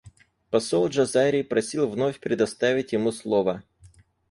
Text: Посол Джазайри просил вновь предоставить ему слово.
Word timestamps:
Посол 0.49 0.87
Джазайри 0.89 1.43
просил 1.49 1.87
вновь 1.87 2.19
предоставить 2.19 2.91
ему 2.91 3.11
слово. 3.11 3.61